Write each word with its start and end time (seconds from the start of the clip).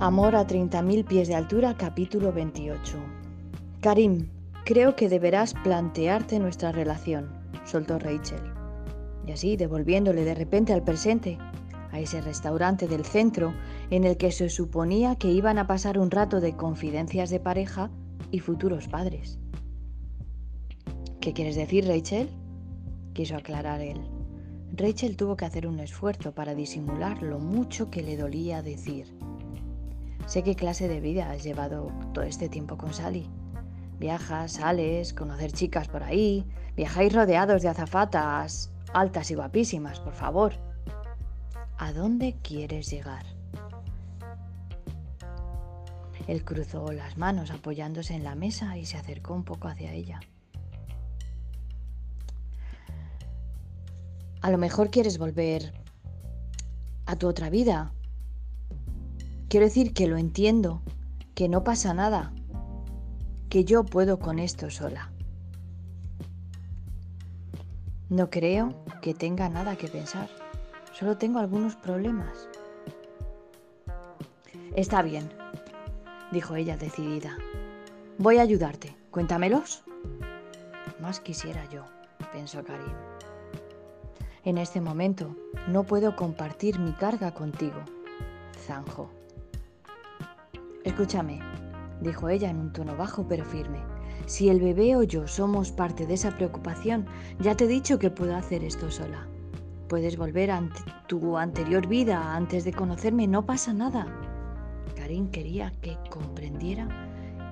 Amor 0.00 0.36
a 0.36 0.46
30.000 0.46 1.04
pies 1.04 1.26
de 1.26 1.34
altura, 1.34 1.76
capítulo 1.76 2.32
28. 2.32 2.98
Karim, 3.80 4.28
creo 4.64 4.94
que 4.94 5.08
deberás 5.08 5.54
plantearte 5.54 6.38
nuestra 6.38 6.70
relación, 6.70 7.28
soltó 7.64 7.98
Rachel. 7.98 8.40
Y 9.26 9.32
así, 9.32 9.56
devolviéndole 9.56 10.24
de 10.24 10.36
repente 10.36 10.72
al 10.72 10.84
presente, 10.84 11.36
a 11.90 11.98
ese 11.98 12.20
restaurante 12.20 12.86
del 12.86 13.04
centro 13.04 13.52
en 13.90 14.04
el 14.04 14.16
que 14.16 14.30
se 14.30 14.48
suponía 14.50 15.16
que 15.16 15.32
iban 15.32 15.58
a 15.58 15.66
pasar 15.66 15.98
un 15.98 16.12
rato 16.12 16.40
de 16.40 16.54
confidencias 16.54 17.28
de 17.28 17.40
pareja 17.40 17.90
y 18.30 18.38
futuros 18.38 18.86
padres. 18.86 19.40
¿Qué 21.20 21.32
quieres 21.32 21.56
decir, 21.56 21.88
Rachel? 21.88 22.28
quiso 23.14 23.34
aclarar 23.34 23.80
él. 23.80 24.00
Rachel 24.76 25.16
tuvo 25.16 25.36
que 25.36 25.44
hacer 25.44 25.66
un 25.66 25.80
esfuerzo 25.80 26.36
para 26.36 26.54
disimular 26.54 27.20
lo 27.20 27.40
mucho 27.40 27.90
que 27.90 28.04
le 28.04 28.16
dolía 28.16 28.62
decir. 28.62 29.12
Sé 30.28 30.42
qué 30.42 30.54
clase 30.54 30.88
de 30.88 31.00
vida 31.00 31.30
has 31.30 31.42
llevado 31.42 31.90
todo 32.12 32.22
este 32.22 32.50
tiempo 32.50 32.76
con 32.76 32.92
Sally. 32.92 33.26
Viajas, 33.98 34.52
sales, 34.52 35.14
conocer 35.14 35.52
chicas 35.52 35.88
por 35.88 36.02
ahí, 36.02 36.44
viajáis 36.76 37.14
rodeados 37.14 37.62
de 37.62 37.68
azafatas 37.68 38.70
altas 38.92 39.30
y 39.30 39.36
guapísimas, 39.36 40.00
por 40.00 40.12
favor. 40.12 40.52
¿A 41.78 41.94
dónde 41.94 42.36
quieres 42.42 42.90
llegar? 42.90 43.24
Él 46.26 46.44
cruzó 46.44 46.92
las 46.92 47.16
manos 47.16 47.50
apoyándose 47.50 48.14
en 48.14 48.24
la 48.24 48.34
mesa 48.34 48.76
y 48.76 48.84
se 48.84 48.98
acercó 48.98 49.32
un 49.32 49.44
poco 49.44 49.68
hacia 49.68 49.94
ella. 49.94 50.20
A 54.42 54.50
lo 54.50 54.58
mejor 54.58 54.90
quieres 54.90 55.16
volver 55.16 55.72
a 57.06 57.16
tu 57.16 57.26
otra 57.28 57.48
vida, 57.48 57.94
Quiero 59.48 59.64
decir 59.64 59.94
que 59.94 60.06
lo 60.06 60.18
entiendo, 60.18 60.82
que 61.34 61.48
no 61.48 61.64
pasa 61.64 61.94
nada, 61.94 62.34
que 63.48 63.64
yo 63.64 63.82
puedo 63.82 64.18
con 64.18 64.38
esto 64.38 64.68
sola. 64.68 65.10
No 68.10 68.28
creo 68.28 68.84
que 69.00 69.14
tenga 69.14 69.48
nada 69.48 69.76
que 69.76 69.88
pensar, 69.88 70.28
solo 70.92 71.16
tengo 71.16 71.38
algunos 71.38 71.76
problemas. 71.76 72.46
Está 74.76 75.00
bien, 75.00 75.30
dijo 76.30 76.54
ella 76.54 76.76
decidida. 76.76 77.38
Voy 78.18 78.36
a 78.36 78.42
ayudarte, 78.42 78.96
cuéntamelos. 79.10 79.82
Más 81.00 81.20
quisiera 81.20 81.64
yo, 81.70 81.86
pensó 82.32 82.62
Karim. 82.62 82.92
En 84.44 84.58
este 84.58 84.82
momento 84.82 85.34
no 85.68 85.84
puedo 85.84 86.16
compartir 86.16 86.78
mi 86.78 86.92
carga 86.92 87.32
contigo, 87.32 87.80
zanjo. 88.66 89.17
Escúchame, 90.84 91.40
dijo 92.00 92.28
ella 92.28 92.50
en 92.50 92.58
un 92.58 92.72
tono 92.72 92.96
bajo 92.96 93.26
pero 93.26 93.44
firme. 93.44 93.82
Si 94.26 94.48
el 94.48 94.60
bebé 94.60 94.96
o 94.96 95.02
yo 95.02 95.26
somos 95.26 95.72
parte 95.72 96.06
de 96.06 96.14
esa 96.14 96.30
preocupación, 96.36 97.06
ya 97.40 97.56
te 97.56 97.64
he 97.64 97.68
dicho 97.68 97.98
que 97.98 98.10
puedo 98.10 98.36
hacer 98.36 98.62
esto 98.62 98.90
sola. 98.90 99.26
Puedes 99.88 100.16
volver 100.16 100.50
a 100.50 100.62
tu 101.06 101.38
anterior 101.38 101.86
vida 101.86 102.36
antes 102.36 102.64
de 102.64 102.72
conocerme, 102.72 103.26
no 103.26 103.46
pasa 103.46 103.72
nada. 103.72 104.06
Karim 104.96 105.30
quería 105.30 105.72
que 105.80 105.96
comprendiera 106.10 106.88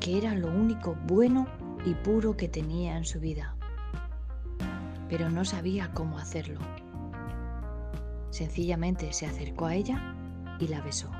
que 0.00 0.18
era 0.18 0.34
lo 0.34 0.48
único 0.48 0.96
bueno 1.06 1.46
y 1.84 1.94
puro 1.94 2.36
que 2.36 2.48
tenía 2.48 2.96
en 2.96 3.04
su 3.04 3.18
vida, 3.18 3.56
pero 5.08 5.30
no 5.30 5.44
sabía 5.44 5.90
cómo 5.94 6.18
hacerlo. 6.18 6.60
Sencillamente 8.30 9.12
se 9.12 9.26
acercó 9.26 9.66
a 9.66 9.74
ella 9.74 10.14
y 10.60 10.68
la 10.68 10.80
besó. 10.82 11.10